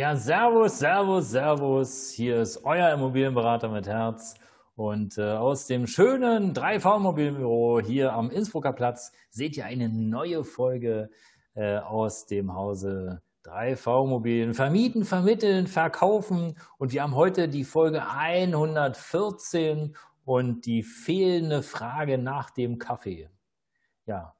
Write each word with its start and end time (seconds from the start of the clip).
Ja, 0.00 0.16
Servus, 0.16 0.78
Servus, 0.78 1.30
Servus. 1.30 2.10
Hier 2.12 2.40
ist 2.40 2.64
euer 2.64 2.90
Immobilienberater 2.90 3.68
mit 3.68 3.86
Herz. 3.86 4.34
Und 4.74 5.18
äh, 5.18 5.32
aus 5.32 5.66
dem 5.66 5.86
schönen 5.86 6.54
3V 6.54 6.96
Immobilienbüro 6.96 7.82
hier 7.82 8.14
am 8.14 8.30
Innsbrucker 8.30 8.72
Platz 8.72 9.12
seht 9.28 9.58
ihr 9.58 9.66
eine 9.66 9.90
neue 9.90 10.42
Folge 10.42 11.10
äh, 11.52 11.76
aus 11.76 12.24
dem 12.24 12.54
Hause 12.54 13.20
3V 13.44 14.06
Immobilien. 14.06 14.54
Vermieten, 14.54 15.04
vermitteln, 15.04 15.66
verkaufen. 15.66 16.56
Und 16.78 16.94
wir 16.94 17.02
haben 17.02 17.14
heute 17.14 17.46
die 17.50 17.64
Folge 17.64 18.02
114 18.08 19.94
und 20.24 20.64
die 20.64 20.82
fehlende 20.82 21.62
Frage 21.62 22.16
nach 22.16 22.48
dem 22.48 22.78
Kaffee. 22.78 23.28
Ja, 24.06 24.32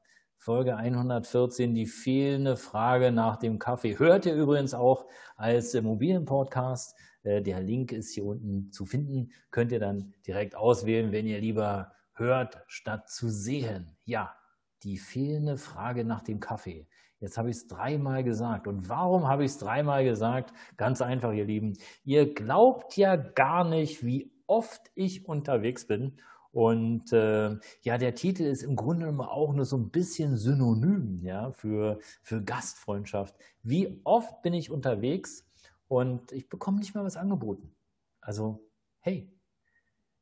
Folge 0.43 0.75
114, 0.75 1.75
die 1.75 1.85
fehlende 1.85 2.57
Frage 2.57 3.13
nach 3.13 3.37
dem 3.37 3.59
Kaffee. 3.59 3.99
Hört 3.99 4.25
ihr 4.25 4.35
übrigens 4.35 4.73
auch 4.73 5.05
als 5.37 5.75
Immobilienpodcast. 5.75 6.97
Äh, 7.25 7.43
der 7.43 7.61
Link 7.61 7.93
ist 7.93 8.15
hier 8.15 8.25
unten 8.25 8.73
zu 8.73 8.87
finden. 8.87 9.33
Könnt 9.51 9.71
ihr 9.71 9.81
dann 9.81 10.15
direkt 10.27 10.57
auswählen, 10.57 11.13
wenn 11.13 11.27
ihr 11.27 11.43
lieber 11.43 11.93
hört, 12.15 12.65
statt 12.69 13.11
zu 13.11 13.29
sehen. 13.29 13.95
Ja, 14.07 14.35
die 14.83 14.97
fehlende 14.97 15.59
Frage 15.59 16.07
nach 16.07 16.23
dem 16.23 16.41
Kaffee. 16.41 16.89
Jetzt 17.19 17.37
habe 17.37 17.51
ich 17.51 17.57
es 17.57 17.67
dreimal 17.67 18.25
gesagt. 18.25 18.67
Und 18.67 18.89
warum 18.89 19.29
habe 19.29 19.45
ich 19.45 19.51
es 19.51 19.59
dreimal 19.59 20.05
gesagt? 20.05 20.55
Ganz 20.79 21.03
einfach, 21.03 21.33
ihr 21.35 21.45
Lieben. 21.45 21.77
Ihr 22.03 22.33
glaubt 22.33 22.97
ja 22.97 23.15
gar 23.17 23.65
nicht, 23.65 24.07
wie 24.07 24.33
oft 24.47 24.91
ich 24.95 25.29
unterwegs 25.29 25.87
bin 25.87 26.19
und 26.53 27.13
äh, 27.13 27.57
ja, 27.83 27.99
der 27.99 28.15
Titel 28.15 28.43
ist 28.43 28.63
im 28.63 28.75
Grunde 28.75 29.07
genommen 29.07 29.29
auch 29.29 29.53
nur 29.53 29.65
so 29.65 29.77
ein 29.77 29.91
bisschen 29.91 30.37
synonym 30.37 31.21
ja, 31.23 31.53
für, 31.53 32.01
für 32.23 32.43
Gastfreundschaft. 32.43 33.37
Wie 33.63 34.01
oft 34.05 34.43
bin 34.43 34.55
ich 34.55 34.71
unterwegs 34.71 35.49
und 35.87 36.33
ich 36.33 36.49
bekomme 36.49 36.79
nicht 36.79 36.95
mal 36.95 37.05
was 37.05 37.17
angeboten? 37.17 37.75
Also, 38.21 38.69
hey, 38.99 39.33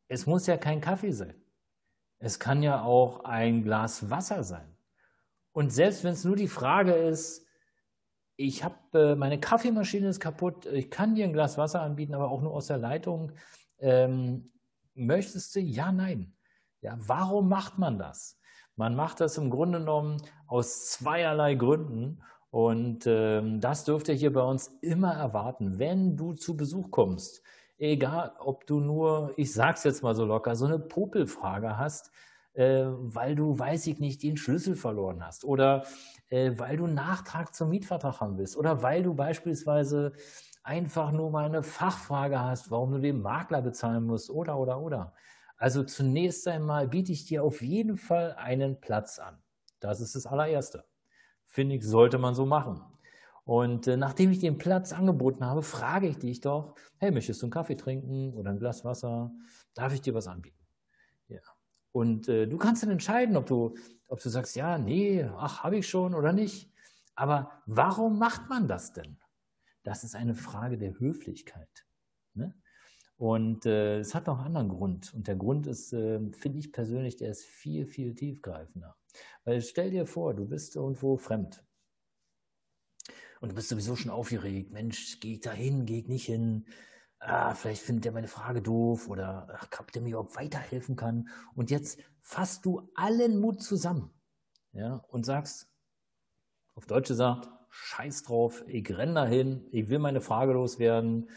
es 0.08 0.26
muss 0.26 0.46
ja 0.46 0.58
kein 0.58 0.80
Kaffee 0.80 1.12
sein. 1.12 1.34
Es 2.18 2.38
kann 2.38 2.62
ja 2.62 2.82
auch 2.82 3.24
ein 3.24 3.62
Glas 3.62 4.10
Wasser 4.10 4.44
sein. 4.44 4.76
Und 5.52 5.72
selbst 5.72 6.04
wenn 6.04 6.12
es 6.12 6.24
nur 6.24 6.36
die 6.36 6.48
Frage 6.48 6.92
ist, 6.92 7.46
ich 8.36 8.62
habe 8.64 8.76
äh, 8.92 9.14
meine 9.14 9.40
Kaffeemaschine 9.40 10.08
ist 10.08 10.20
kaputt, 10.20 10.66
ich 10.66 10.90
kann 10.90 11.14
dir 11.14 11.24
ein 11.24 11.32
Glas 11.32 11.58
Wasser 11.58 11.80
anbieten, 11.80 12.14
aber 12.14 12.30
auch 12.30 12.42
nur 12.42 12.52
aus 12.52 12.66
der 12.66 12.78
Leitung. 12.78 13.32
Ähm, 13.78 14.52
Möchtest 14.98 15.54
du? 15.54 15.60
Ja, 15.60 15.92
nein. 15.92 16.34
Ja, 16.80 16.96
warum 16.98 17.48
macht 17.48 17.78
man 17.78 17.98
das? 17.98 18.38
Man 18.76 18.94
macht 18.94 19.20
das 19.20 19.38
im 19.38 19.50
Grunde 19.50 19.78
genommen 19.78 20.22
aus 20.46 20.90
zweierlei 20.90 21.54
Gründen. 21.54 22.22
Und 22.50 23.06
ähm, 23.06 23.60
das 23.60 23.84
dürft 23.84 24.08
ihr 24.08 24.14
hier 24.14 24.32
bei 24.32 24.42
uns 24.42 24.68
immer 24.80 25.12
erwarten, 25.12 25.78
wenn 25.78 26.16
du 26.16 26.32
zu 26.32 26.56
Besuch 26.56 26.90
kommst. 26.90 27.42
Egal, 27.76 28.32
ob 28.38 28.66
du 28.66 28.80
nur, 28.80 29.32
ich 29.36 29.52
sag's 29.52 29.84
jetzt 29.84 30.02
mal 30.02 30.14
so 30.14 30.24
locker, 30.24 30.56
so 30.56 30.66
eine 30.66 30.78
Popelfrage 30.78 31.76
hast, 31.76 32.10
äh, 32.54 32.86
weil 32.86 33.36
du, 33.36 33.56
weiß 33.58 33.86
ich 33.86 34.00
nicht, 34.00 34.22
den 34.22 34.36
Schlüssel 34.36 34.74
verloren 34.74 35.24
hast 35.24 35.44
oder 35.44 35.84
äh, 36.30 36.52
weil 36.56 36.76
du 36.76 36.86
Nachtrag 36.86 37.54
zum 37.54 37.68
Mietvertrag 37.68 38.20
haben 38.20 38.38
willst 38.38 38.56
oder 38.56 38.82
weil 38.82 39.02
du 39.02 39.14
beispielsweise 39.14 40.12
einfach 40.68 41.12
nur 41.12 41.30
mal 41.30 41.46
eine 41.46 41.62
Fachfrage 41.62 42.38
hast, 42.38 42.70
warum 42.70 42.92
du 42.92 42.98
den 42.98 43.22
Makler 43.22 43.62
bezahlen 43.62 44.04
musst 44.04 44.28
oder, 44.28 44.58
oder, 44.58 44.80
oder. 44.80 45.14
Also 45.56 45.82
zunächst 45.82 46.46
einmal 46.46 46.88
biete 46.88 47.10
ich 47.10 47.24
dir 47.24 47.42
auf 47.42 47.62
jeden 47.62 47.96
Fall 47.96 48.34
einen 48.34 48.78
Platz 48.78 49.18
an. 49.18 49.42
Das 49.80 50.00
ist 50.00 50.14
das 50.14 50.26
allererste. 50.26 50.84
Finde 51.46 51.76
ich, 51.76 51.84
sollte 51.84 52.18
man 52.18 52.34
so 52.34 52.44
machen. 52.44 52.82
Und 53.44 53.86
äh, 53.86 53.96
nachdem 53.96 54.30
ich 54.30 54.40
den 54.40 54.58
Platz 54.58 54.92
angeboten 54.92 55.42
habe, 55.42 55.62
frage 55.62 56.06
ich 56.06 56.18
dich 56.18 56.42
doch, 56.42 56.74
hey, 56.98 57.10
möchtest 57.10 57.40
du 57.40 57.46
einen 57.46 57.50
Kaffee 57.50 57.76
trinken 57.76 58.34
oder 58.34 58.50
ein 58.50 58.58
Glas 58.58 58.84
Wasser? 58.84 59.32
Darf 59.72 59.94
ich 59.94 60.02
dir 60.02 60.12
was 60.12 60.28
anbieten? 60.28 60.66
Ja. 61.28 61.40
Und 61.92 62.28
äh, 62.28 62.46
du 62.46 62.58
kannst 62.58 62.82
dann 62.82 62.90
entscheiden, 62.90 63.38
ob 63.38 63.46
du, 63.46 63.74
ob 64.06 64.20
du 64.20 64.28
sagst, 64.28 64.54
ja, 64.54 64.76
nee, 64.76 65.24
ach, 65.38 65.62
habe 65.64 65.78
ich 65.78 65.88
schon 65.88 66.14
oder 66.14 66.34
nicht. 66.34 66.70
Aber 67.14 67.50
warum 67.64 68.18
macht 68.18 68.50
man 68.50 68.68
das 68.68 68.92
denn? 68.92 69.18
Das 69.88 70.04
ist 70.04 70.14
eine 70.14 70.34
Frage 70.34 70.76
der 70.76 70.98
Höflichkeit. 71.00 71.86
Ne? 72.34 72.54
Und 73.16 73.64
äh, 73.64 74.00
es 74.00 74.14
hat 74.14 74.26
noch 74.26 74.36
einen 74.36 74.48
anderen 74.48 74.68
Grund. 74.68 75.14
Und 75.14 75.28
der 75.28 75.36
Grund 75.36 75.66
ist, 75.66 75.94
äh, 75.94 76.20
finde 76.32 76.58
ich 76.58 76.72
persönlich, 76.72 77.16
der 77.16 77.30
ist 77.30 77.46
viel, 77.46 77.86
viel 77.86 78.14
tiefgreifender. 78.14 78.98
Weil 79.44 79.62
stell 79.62 79.90
dir 79.90 80.04
vor, 80.04 80.34
du 80.34 80.44
bist 80.44 80.76
irgendwo 80.76 81.16
fremd. 81.16 81.64
Und 83.40 83.48
du 83.48 83.54
bist 83.54 83.70
sowieso 83.70 83.96
schon 83.96 84.10
aufgeregt. 84.10 84.72
Mensch, 84.72 85.20
gehe 85.20 85.36
ich 85.36 85.40
da 85.40 85.52
hin, 85.52 85.86
gehe 85.86 86.00
ich 86.00 86.08
nicht 86.08 86.26
hin? 86.26 86.66
Ah, 87.18 87.54
vielleicht 87.54 87.80
findet 87.80 88.04
er 88.04 88.12
meine 88.12 88.28
Frage 88.28 88.60
doof 88.60 89.08
oder 89.08 89.48
ach, 89.54 89.68
ob 89.80 89.90
der 89.90 90.02
mir 90.02 90.10
überhaupt 90.10 90.36
weiterhelfen 90.36 90.96
kann. 90.96 91.30
Und 91.54 91.70
jetzt 91.70 91.98
fasst 92.20 92.66
du 92.66 92.90
allen 92.94 93.40
Mut 93.40 93.62
zusammen 93.62 94.10
ja, 94.72 94.96
und 95.08 95.24
sagst, 95.24 95.66
auf 96.74 96.84
Deutsch 96.84 97.08
gesagt, 97.08 97.48
scheiß 97.70 98.24
drauf, 98.24 98.64
ich 98.66 98.96
renne 98.96 99.14
dahin, 99.14 99.66
ich 99.70 99.88
will 99.88 99.98
meine 99.98 100.20
Frage 100.20 100.52
loswerden 100.52 101.30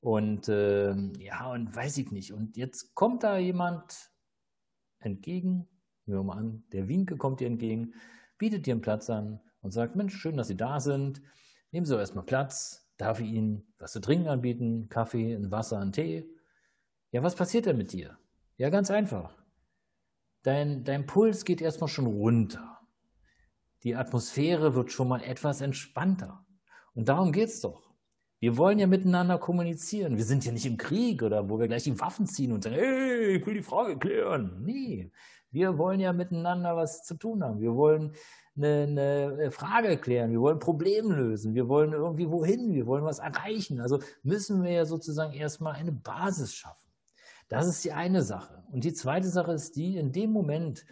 und 0.00 0.48
äh, 0.48 0.94
ja, 1.18 1.50
und 1.50 1.74
weiß 1.74 1.98
ich 1.98 2.12
nicht. 2.12 2.32
Und 2.32 2.56
jetzt 2.56 2.94
kommt 2.94 3.22
da 3.22 3.38
jemand 3.38 4.10
entgegen, 4.98 5.68
nehmen 6.06 6.20
wir 6.20 6.22
mal 6.24 6.38
an, 6.38 6.64
der 6.72 6.88
Winke 6.88 7.16
kommt 7.16 7.40
dir 7.40 7.46
entgegen, 7.46 7.94
bietet 8.38 8.66
dir 8.66 8.74
einen 8.74 8.82
Platz 8.82 9.10
an 9.10 9.40
und 9.60 9.72
sagt, 9.72 9.96
Mensch, 9.96 10.16
schön, 10.16 10.36
dass 10.36 10.48
Sie 10.48 10.56
da 10.56 10.80
sind, 10.80 11.22
nehmen 11.72 11.86
Sie 11.86 11.92
doch 11.92 12.00
erstmal 12.00 12.24
Platz, 12.24 12.88
darf 12.96 13.20
ich 13.20 13.28
Ihnen 13.28 13.74
was 13.78 13.92
zu 13.92 14.00
trinken 14.00 14.28
anbieten, 14.28 14.88
Kaffee, 14.88 15.34
ein 15.34 15.50
Wasser, 15.50 15.78
einen 15.78 15.92
Tee? 15.92 16.28
Ja, 17.10 17.22
was 17.22 17.34
passiert 17.34 17.66
denn 17.66 17.76
mit 17.76 17.92
dir? 17.92 18.18
Ja, 18.56 18.70
ganz 18.70 18.90
einfach. 18.90 19.34
Dein, 20.42 20.84
dein 20.84 21.06
Puls 21.06 21.44
geht 21.44 21.60
erstmal 21.60 21.88
schon 21.88 22.06
runter. 22.06 22.75
Die 23.82 23.94
Atmosphäre 23.94 24.74
wird 24.74 24.92
schon 24.92 25.08
mal 25.08 25.22
etwas 25.22 25.60
entspannter. 25.60 26.44
Und 26.94 27.08
darum 27.08 27.32
geht 27.32 27.48
es 27.48 27.60
doch. 27.60 27.94
Wir 28.38 28.56
wollen 28.56 28.78
ja 28.78 28.86
miteinander 28.86 29.38
kommunizieren. 29.38 30.16
Wir 30.16 30.24
sind 30.24 30.44
ja 30.44 30.52
nicht 30.52 30.66
im 30.66 30.76
Krieg 30.76 31.22
oder 31.22 31.48
wo 31.48 31.58
wir 31.58 31.68
gleich 31.68 31.84
die 31.84 31.98
Waffen 31.98 32.26
ziehen 32.26 32.52
und 32.52 32.64
sagen, 32.64 32.76
hey, 32.76 33.36
ich 33.36 33.46
will 33.46 33.54
die 33.54 33.62
Frage 33.62 33.98
klären. 33.98 34.62
Nee, 34.62 35.10
wir 35.50 35.78
wollen 35.78 36.00
ja 36.00 36.12
miteinander 36.12 36.76
was 36.76 37.02
zu 37.04 37.14
tun 37.14 37.42
haben. 37.42 37.60
Wir 37.60 37.74
wollen 37.74 38.12
eine, 38.56 39.32
eine 39.32 39.50
Frage 39.50 39.96
klären. 39.96 40.30
Wir 40.30 40.40
wollen 40.40 40.58
Probleme 40.58 41.14
lösen. 41.14 41.54
Wir 41.54 41.68
wollen 41.68 41.92
irgendwie 41.92 42.30
wohin. 42.30 42.74
Wir 42.74 42.86
wollen 42.86 43.04
was 43.04 43.20
erreichen. 43.20 43.80
Also 43.80 44.00
müssen 44.22 44.62
wir 44.62 44.70
ja 44.72 44.84
sozusagen 44.84 45.32
erstmal 45.32 45.74
eine 45.74 45.92
Basis 45.92 46.54
schaffen. 46.54 46.90
Das 47.48 47.66
ist 47.66 47.84
die 47.84 47.92
eine 47.92 48.22
Sache. 48.22 48.64
Und 48.70 48.84
die 48.84 48.92
zweite 48.92 49.28
Sache 49.28 49.52
ist 49.52 49.76
die, 49.76 49.96
in 49.96 50.12
dem 50.12 50.30
Moment, 50.30 50.84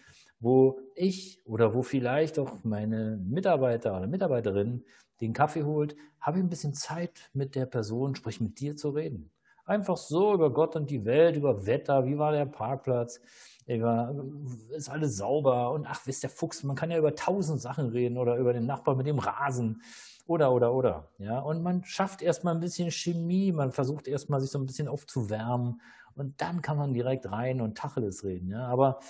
wo 0.44 0.78
ich 0.94 1.41
oder 1.47 1.75
wo 1.75 1.82
vielleicht 1.82 2.38
auch 2.38 2.62
meine 2.65 3.16
Mitarbeiter 3.16 3.97
oder 3.97 4.06
Mitarbeiterin 4.06 4.84
den 5.21 5.32
Kaffee 5.32 5.65
holt, 5.65 5.97
habe 6.21 6.38
ich 6.38 6.44
ein 6.44 6.50
bisschen 6.50 6.75
Zeit 6.75 7.31
mit 7.32 7.55
der 7.55 7.66
Person, 7.66 8.15
sprich 8.15 8.41
mit 8.41 8.60
dir 8.60 8.77
zu 8.77 8.91
reden. 8.91 9.31
Einfach 9.65 9.96
so 9.96 10.35
über 10.35 10.52
Gott 10.52 10.76
und 10.76 10.91
die 10.91 11.06
Welt, 11.06 11.37
über 11.37 11.64
Wetter, 11.64 12.05
wie 12.05 12.19
war 12.19 12.32
der 12.32 12.44
Parkplatz, 12.44 13.20
ist 13.67 14.91
alles 14.91 15.17
sauber 15.17 15.73
und 15.73 15.87
ach, 15.87 16.06
wisst 16.06 16.23
der 16.23 16.31
Fuchs, 16.31 16.62
man 16.62 16.76
kann 16.76 16.91
ja 16.91 16.99
über 16.99 17.14
tausend 17.14 17.62
Sachen 17.62 17.88
reden 17.88 18.19
oder 18.19 18.37
über 18.37 18.52
den 18.52 18.67
Nachbarn 18.67 18.99
mit 18.99 19.06
dem 19.06 19.19
Rasen 19.19 19.81
oder, 20.26 20.52
oder, 20.52 20.75
oder. 20.75 21.08
Ja, 21.17 21.38
und 21.38 21.62
man 21.62 21.85
schafft 21.85 22.20
erstmal 22.20 22.55
ein 22.55 22.61
bisschen 22.61 22.91
Chemie, 22.91 23.52
man 23.52 23.73
versucht 23.73 24.06
erstmal 24.06 24.43
sich 24.43 24.50
so 24.50 24.58
ein 24.58 24.67
bisschen 24.67 24.88
aufzuwärmen 24.88 25.81
und 26.14 26.41
dann 26.43 26.61
kann 26.61 26.76
man 26.76 26.93
direkt 26.93 27.31
rein 27.32 27.62
und 27.62 27.79
Tacheles 27.79 28.25
reden. 28.25 28.50
Ja, 28.50 28.67
aber 28.67 29.00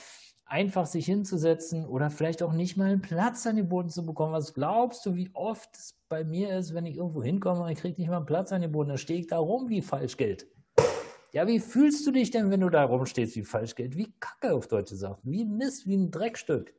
einfach 0.46 0.86
sich 0.86 1.06
hinzusetzen 1.06 1.86
oder 1.86 2.10
vielleicht 2.10 2.42
auch 2.42 2.52
nicht 2.52 2.76
mal 2.76 2.90
einen 2.90 3.00
Platz 3.00 3.46
an 3.46 3.56
den 3.56 3.68
Boden 3.68 3.88
zu 3.88 4.04
bekommen. 4.04 4.32
Was 4.32 4.54
glaubst 4.54 5.04
du, 5.06 5.14
wie 5.14 5.30
oft 5.32 5.74
es 5.74 5.98
bei 6.08 6.24
mir 6.24 6.56
ist, 6.56 6.74
wenn 6.74 6.86
ich 6.86 6.96
irgendwo 6.96 7.22
hinkomme 7.22 7.62
und 7.62 7.70
ich 7.70 7.78
kriege 7.78 8.00
nicht 8.00 8.10
mal 8.10 8.18
einen 8.18 8.26
Platz 8.26 8.52
an 8.52 8.60
den 8.60 8.72
Boden, 8.72 8.90
dann 8.90 8.98
stehe 8.98 9.20
ich 9.20 9.26
da 9.26 9.38
rum 9.38 9.68
wie 9.68 9.82
Falschgeld. 9.82 10.46
Ja, 11.32 11.48
wie 11.48 11.58
fühlst 11.58 12.06
du 12.06 12.12
dich 12.12 12.30
denn, 12.30 12.50
wenn 12.50 12.60
du 12.60 12.70
da 12.70 12.84
rumstehst 12.84 13.34
wie 13.34 13.42
Falschgeld? 13.42 13.96
Wie 13.96 14.14
Kacke 14.20 14.54
auf 14.54 14.68
Deutsche 14.68 14.94
sagt. 14.94 15.20
Wie 15.24 15.44
Mist, 15.44 15.86
wie 15.86 15.96
ein 15.96 16.10
Dreckstück. 16.12 16.72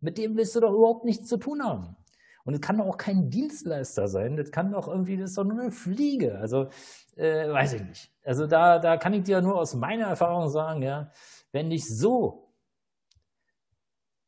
Mit 0.00 0.16
dem 0.16 0.36
willst 0.36 0.56
du 0.56 0.60
doch 0.60 0.72
überhaupt 0.72 1.04
nichts 1.04 1.28
zu 1.28 1.36
tun 1.36 1.62
haben. 1.62 1.96
Und 2.44 2.54
es 2.54 2.60
kann 2.60 2.78
doch 2.78 2.86
auch 2.86 2.96
kein 2.96 3.28
Dienstleister 3.28 4.08
sein. 4.08 4.36
Das 4.36 4.50
kann 4.50 4.72
doch 4.72 4.88
irgendwie, 4.88 5.16
das 5.16 5.30
ist 5.30 5.38
doch 5.38 5.44
nur 5.44 5.60
eine 5.60 5.70
Fliege. 5.70 6.38
Also, 6.38 6.68
äh, 7.16 7.48
weiß 7.48 7.74
ich 7.74 7.82
nicht. 7.82 8.12
Also 8.24 8.46
da, 8.46 8.78
da 8.78 8.96
kann 8.96 9.12
ich 9.12 9.24
dir 9.24 9.42
nur 9.42 9.58
aus 9.58 9.74
meiner 9.74 10.06
Erfahrung 10.06 10.48
sagen, 10.48 10.82
ja, 10.82 11.10
wenn 11.52 11.70
dich 11.70 11.86
so 11.86 12.51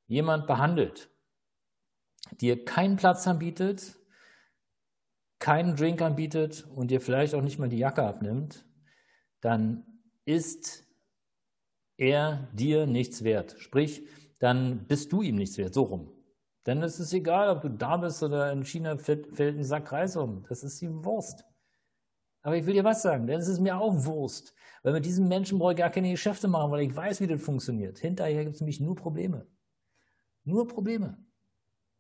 jemand 0.07 0.47
behandelt, 0.47 1.11
dir 2.41 2.65
keinen 2.65 2.97
Platz 2.97 3.27
anbietet, 3.27 3.97
keinen 5.39 5.77
Drink 5.77 6.01
anbietet 6.01 6.67
und 6.75 6.91
dir 6.91 7.01
vielleicht 7.01 7.35
auch 7.35 7.43
nicht 7.43 7.59
mal 7.59 7.69
die 7.69 7.79
Jacke 7.79 8.03
abnimmt, 8.03 8.65
dann 9.41 9.85
ist 10.25 10.85
er 11.97 12.49
dir 12.53 12.87
nichts 12.87 13.25
wert. 13.25 13.57
Sprich, 13.59 14.09
dann 14.39 14.87
bist 14.87 15.13
du 15.13 15.23
ihm 15.23 15.37
nichts 15.37 15.59
wert, 15.59 15.75
so 15.75 15.83
rum. 15.83 16.13
Denn 16.67 16.83
es 16.83 16.99
ist 16.99 17.13
egal, 17.13 17.51
ob 17.51 17.63
du 17.63 17.69
da 17.69 17.99
bist 17.99 18.23
oder 18.23 18.51
in 18.51 18.65
China 18.65 18.97
fällt, 18.97 19.39
ein 19.39 19.65
Sack 19.65 19.93
Reis 19.93 20.17
um. 20.17 20.45
Das 20.49 20.63
ist 20.63 20.81
ihm 20.81 21.05
Wurst. 21.05 21.45
Aber 22.43 22.57
ich 22.57 22.67
will 22.67 22.75
dir 22.75 22.85
was 22.85 23.03
sagen, 23.03 23.27
denn 23.27 23.41
es 23.41 23.49
ist 23.49 23.61
mir 23.61 23.79
auch 23.79 24.05
Wurst. 24.07 24.55
Weil 24.83 24.95
mit 24.95 25.05
diesem 25.05 25.29
Menschen 25.29 25.59
brauche 25.59 25.73
ich 25.73 25.79
gar 25.79 25.91
keine 25.91 26.11
Geschäfte 26.11 26.49
machen, 26.49 26.71
weil 26.71 26.83
ich 26.83 26.95
weiß, 26.95 27.21
wie 27.21 27.27
das 27.27 27.43
funktioniert. 27.43 27.99
Hinterher 27.99 28.45
gibt 28.45 28.57
es 28.57 28.61
nämlich 28.61 28.81
nur 28.81 28.97
Probleme. 28.97 29.47
Nur 30.45 30.69
Probleme. 30.69 31.19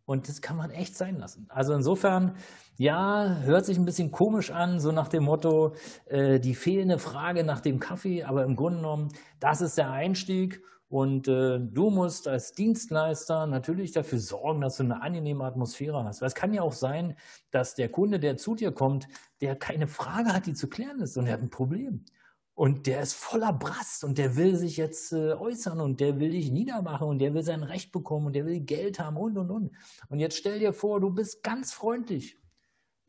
Und 0.06 0.28
das 0.28 0.42
kann 0.42 0.56
man 0.56 0.70
echt 0.70 0.96
sein 0.96 1.18
lassen. 1.18 1.46
Also 1.48 1.72
insofern, 1.72 2.36
ja, 2.76 3.38
hört 3.42 3.64
sich 3.64 3.78
ein 3.78 3.86
bisschen 3.86 4.10
komisch 4.10 4.50
an, 4.50 4.78
so 4.78 4.92
nach 4.92 5.08
dem 5.08 5.24
Motto, 5.24 5.74
äh, 6.06 6.38
die 6.40 6.54
fehlende 6.54 6.98
Frage 6.98 7.42
nach 7.42 7.60
dem 7.60 7.80
Kaffee, 7.80 8.22
aber 8.24 8.44
im 8.44 8.54
Grunde 8.54 8.78
genommen, 8.78 9.08
das 9.40 9.62
ist 9.62 9.78
der 9.78 9.90
Einstieg 9.90 10.62
und 10.88 11.26
äh, 11.26 11.58
du 11.58 11.88
musst 11.88 12.28
als 12.28 12.52
Dienstleister 12.52 13.46
natürlich 13.46 13.92
dafür 13.92 14.18
sorgen, 14.18 14.60
dass 14.60 14.76
du 14.76 14.82
eine 14.82 15.00
angenehme 15.00 15.44
Atmosphäre 15.44 16.04
hast. 16.04 16.20
Weil 16.20 16.28
es 16.28 16.34
kann 16.34 16.52
ja 16.52 16.60
auch 16.60 16.72
sein, 16.72 17.16
dass 17.50 17.74
der 17.74 17.88
Kunde, 17.88 18.20
der 18.20 18.36
zu 18.36 18.54
dir 18.54 18.72
kommt, 18.72 19.08
der 19.40 19.56
keine 19.56 19.88
Frage 19.88 20.34
hat, 20.34 20.44
die 20.46 20.54
zu 20.54 20.68
klären 20.68 21.00
ist 21.00 21.16
und 21.16 21.26
er 21.26 21.32
hat 21.32 21.42
ein 21.42 21.50
Problem. 21.50 22.04
Und 22.54 22.86
der 22.86 23.02
ist 23.02 23.14
voller 23.14 23.52
Brast 23.52 24.04
und 24.04 24.16
der 24.16 24.36
will 24.36 24.56
sich 24.56 24.76
jetzt 24.76 25.12
äh, 25.12 25.32
äußern 25.32 25.80
und 25.80 25.98
der 26.00 26.20
will 26.20 26.30
dich 26.30 26.52
niedermachen 26.52 27.08
und 27.08 27.18
der 27.18 27.34
will 27.34 27.42
sein 27.42 27.64
Recht 27.64 27.90
bekommen 27.90 28.26
und 28.26 28.32
der 28.32 28.46
will 28.46 28.60
Geld 28.60 29.00
haben 29.00 29.16
und 29.16 29.36
und 29.36 29.50
und. 29.50 29.72
Und 30.08 30.20
jetzt 30.20 30.36
stell 30.36 30.60
dir 30.60 30.72
vor, 30.72 31.00
du 31.00 31.10
bist 31.10 31.42
ganz 31.42 31.72
freundlich. 31.72 32.38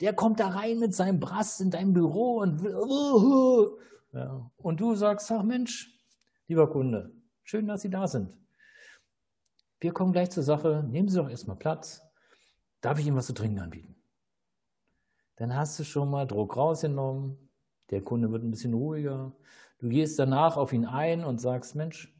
Der 0.02 0.14
kommt 0.14 0.40
da 0.40 0.48
rein 0.48 0.80
mit 0.80 0.96
seinem 0.96 1.20
Brast 1.20 1.62
in 1.62 1.70
dein 1.70 1.94
Büro 1.94 2.40
und 2.40 2.64
will, 2.64 3.78
ja. 4.20 4.52
und 4.58 4.80
du 4.80 4.96
sagst, 4.96 5.32
ach 5.32 5.44
Mensch, 5.44 5.96
lieber 6.48 6.70
Kunde, 6.70 7.16
Schön, 7.48 7.68
dass 7.68 7.84
Sie 7.84 7.92
da 7.92 8.08
sind. 8.08 8.34
Wir 9.80 9.94
kommen 9.94 10.12
gleich 10.12 10.32
zur 10.32 10.42
Sache. 10.42 10.84
Nehmen 10.90 11.08
Sie 11.08 11.18
doch 11.18 11.30
erstmal 11.30 11.58
Platz. 11.58 12.02
Darf 12.82 12.98
ich 12.98 13.06
Ihnen 13.06 13.16
was 13.16 13.28
zu 13.28 13.34
trinken 13.34 13.60
anbieten? 13.60 13.96
Dann 15.36 15.56
hast 15.56 15.78
du 15.78 15.84
schon 15.84 16.10
mal 16.10 16.26
Druck 16.26 16.58
rausgenommen. 16.58 17.45
Der 17.90 18.02
Kunde 18.02 18.32
wird 18.32 18.44
ein 18.44 18.52
bisschen 18.52 18.74
ruhiger. 18.74 19.36
Du 19.78 19.90
gehst 19.90 20.18
danach 20.18 20.58
auf 20.58 20.74
ihn 20.74 20.86
ein 20.86 21.24
und 21.24 21.40
sagst, 21.40 21.76
Mensch, 21.76 22.14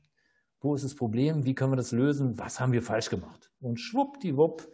wo 0.60 0.76
ist 0.76 0.84
das 0.84 0.96
Problem? 0.96 1.46
Wie 1.46 1.56
können 1.56 1.72
wir 1.72 1.78
das 1.78 1.92
lösen? 1.92 2.38
Was 2.38 2.60
haben 2.60 2.72
wir 2.72 2.82
falsch 2.82 3.10
gemacht? 3.10 3.52
Und 3.60 3.80
schwuppdiwupp, 3.80 4.68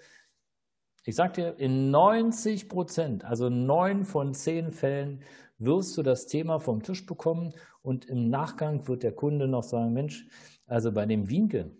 ich 1.03 1.15
sag 1.15 1.33
dir, 1.33 1.57
in 1.57 1.91
90 1.91 2.69
Prozent, 2.69 3.25
also 3.25 3.49
neun 3.49 4.05
von 4.05 4.33
zehn 4.33 4.71
Fällen, 4.71 5.23
wirst 5.57 5.97
du 5.97 6.03
das 6.03 6.27
Thema 6.27 6.59
vom 6.59 6.81
Tisch 6.81 7.05
bekommen 7.05 7.53
und 7.81 8.05
im 8.05 8.29
Nachgang 8.29 8.87
wird 8.87 9.03
der 9.03 9.13
Kunde 9.13 9.47
noch 9.47 9.63
sagen, 9.63 9.93
Mensch, 9.93 10.27
also 10.65 10.91
bei 10.91 11.05
dem 11.05 11.29
Wienke, 11.29 11.75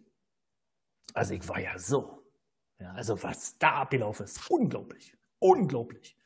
also 1.13 1.33
ich 1.33 1.47
war 1.47 1.59
ja 1.59 1.77
so. 1.77 2.23
Ja, 2.79 2.91
also 2.93 3.21
was 3.21 3.57
da 3.59 3.81
abgelaufen 3.81 4.25
ist, 4.25 4.49
unglaublich, 4.49 5.15
unglaublich. 5.39 6.17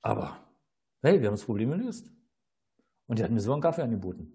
Aber 0.00 0.45
hey, 1.06 1.20
wir 1.20 1.28
haben 1.28 1.34
das 1.34 1.44
Problem 1.44 1.70
gelöst. 1.70 2.10
Und 3.06 3.18
die 3.18 3.24
hatten 3.24 3.34
mir 3.34 3.40
so 3.40 3.52
einen 3.52 3.62
Kaffee 3.62 3.82
angeboten. 3.82 4.32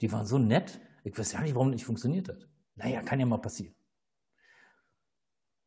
Die 0.00 0.10
waren 0.10 0.26
so 0.26 0.38
nett, 0.38 0.80
ich 1.04 1.16
weiß 1.16 1.32
ja 1.32 1.40
nicht, 1.40 1.54
warum 1.54 1.70
nicht 1.70 1.84
funktioniert 1.84 2.28
hat. 2.28 2.48
Naja, 2.74 3.02
kann 3.02 3.20
ja 3.20 3.26
mal 3.26 3.38
passieren. 3.38 3.74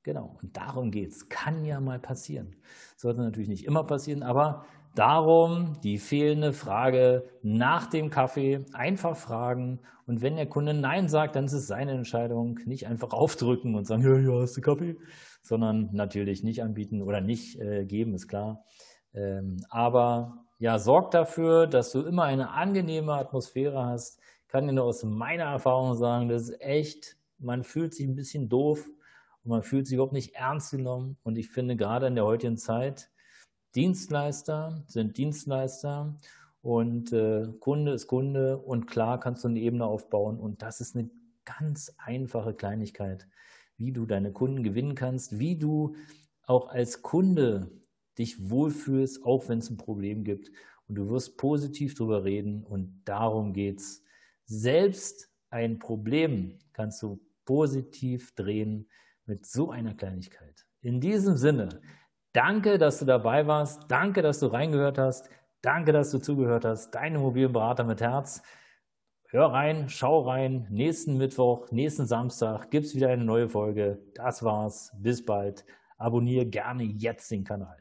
Genau, 0.03 0.37
und 0.41 0.57
darum 0.57 0.91
geht 0.91 1.11
es. 1.11 1.29
Kann 1.29 1.63
ja 1.63 1.79
mal 1.79 1.99
passieren. 1.99 2.55
Sollte 2.97 3.21
natürlich 3.21 3.49
nicht 3.49 3.65
immer 3.65 3.83
passieren, 3.85 4.23
aber 4.23 4.65
darum 4.95 5.79
die 5.83 5.99
fehlende 5.99 6.53
Frage 6.53 7.23
nach 7.43 7.87
dem 7.87 8.09
Kaffee 8.09 8.65
einfach 8.73 9.15
fragen. 9.15 9.79
Und 10.05 10.21
wenn 10.21 10.35
der 10.35 10.47
Kunde 10.47 10.73
Nein 10.73 11.07
sagt, 11.07 11.35
dann 11.35 11.45
ist 11.45 11.53
es 11.53 11.67
seine 11.67 11.91
Entscheidung. 11.91 12.59
Nicht 12.65 12.87
einfach 12.87 13.13
aufdrücken 13.13 13.75
und 13.75 13.85
sagen, 13.85 14.01
ja, 14.01 14.17
ja, 14.17 14.41
hast 14.41 14.57
du 14.57 14.61
Kaffee? 14.61 14.97
Sondern 15.43 15.89
natürlich 15.93 16.43
nicht 16.43 16.63
anbieten 16.63 17.01
oder 17.01 17.21
nicht 17.21 17.59
äh, 17.59 17.85
geben, 17.85 18.15
ist 18.15 18.27
klar. 18.27 18.65
Ähm, 19.13 19.65
aber 19.69 20.45
ja, 20.59 20.77
sorg 20.79 21.11
dafür, 21.11 21.67
dass 21.67 21.91
du 21.91 22.01
immer 22.01 22.23
eine 22.23 22.51
angenehme 22.51 23.13
Atmosphäre 23.13 23.85
hast. 23.85 24.19
Ich 24.43 24.47
kann 24.47 24.67
dir 24.67 24.73
nur 24.73 24.85
aus 24.85 25.03
meiner 25.03 25.45
Erfahrung 25.45 25.95
sagen, 25.95 26.29
das 26.29 26.43
ist 26.49 26.61
echt, 26.61 27.17
man 27.39 27.63
fühlt 27.63 27.93
sich 27.93 28.07
ein 28.07 28.15
bisschen 28.15 28.47
doof 28.47 28.87
und 29.43 29.49
man 29.49 29.63
fühlt 29.63 29.87
sich 29.87 29.95
überhaupt 29.95 30.13
nicht 30.13 30.35
ernst 30.35 30.71
genommen. 30.71 31.17
Und 31.23 31.37
ich 31.37 31.49
finde 31.49 31.75
gerade 31.75 32.07
in 32.07 32.15
der 32.15 32.25
heutigen 32.25 32.57
Zeit, 32.57 33.09
Dienstleister 33.75 34.83
sind 34.87 35.17
Dienstleister 35.17 36.15
und 36.61 37.11
äh, 37.13 37.47
Kunde 37.59 37.93
ist 37.93 38.07
Kunde 38.07 38.57
und 38.59 38.85
klar 38.85 39.19
kannst 39.19 39.43
du 39.43 39.47
eine 39.47 39.59
Ebene 39.59 39.85
aufbauen 39.85 40.39
und 40.39 40.61
das 40.61 40.81
ist 40.81 40.95
eine 40.95 41.09
ganz 41.45 41.95
einfache 41.97 42.53
Kleinigkeit, 42.53 43.27
wie 43.77 43.91
du 43.91 44.05
deine 44.05 44.31
Kunden 44.31 44.61
gewinnen 44.61 44.93
kannst, 44.93 45.39
wie 45.39 45.57
du 45.57 45.95
auch 46.45 46.67
als 46.67 47.01
Kunde 47.01 47.71
dich 48.17 48.49
wohlfühlst, 48.49 49.23
auch 49.23 49.49
wenn 49.49 49.59
es 49.59 49.69
ein 49.69 49.77
Problem 49.77 50.23
gibt 50.23 50.51
und 50.87 50.95
du 50.95 51.09
wirst 51.09 51.37
positiv 51.37 51.95
darüber 51.95 52.23
reden 52.23 52.63
und 52.63 53.01
darum 53.05 53.53
geht 53.53 53.79
es. 53.79 54.03
Selbst 54.45 55.29
ein 55.49 55.79
Problem 55.79 56.59
kannst 56.73 57.01
du 57.01 57.19
positiv 57.45 58.33
drehen 58.35 58.89
mit 59.25 59.45
so 59.45 59.71
einer 59.71 59.93
Kleinigkeit. 59.93 60.65
In 60.81 60.99
diesem 60.99 61.37
Sinne, 61.37 61.81
Danke, 62.33 62.77
dass 62.77 62.99
du 62.99 63.05
dabei 63.05 63.45
warst. 63.45 63.91
Danke, 63.91 64.21
dass 64.21 64.39
du 64.39 64.47
reingehört 64.47 64.97
hast. 64.97 65.29
Danke, 65.61 65.91
dass 65.91 66.11
du 66.11 66.19
zugehört 66.19 66.63
hast. 66.63 66.91
Dein 66.91 67.15
Immobilienberater 67.15 67.83
mit 67.83 67.99
Herz. 67.99 68.41
Hör 69.27 69.47
rein, 69.47 69.89
schau 69.89 70.21
rein. 70.21 70.65
Nächsten 70.69 71.17
Mittwoch, 71.17 71.71
nächsten 71.71 72.05
Samstag 72.05 72.71
gibt 72.71 72.85
es 72.85 72.95
wieder 72.95 73.09
eine 73.09 73.25
neue 73.25 73.49
Folge. 73.49 73.99
Das 74.15 74.43
war's. 74.43 74.95
Bis 74.97 75.25
bald. 75.25 75.65
Abonniere 75.97 76.45
gerne 76.45 76.83
jetzt 76.83 77.29
den 77.31 77.43
Kanal. 77.43 77.80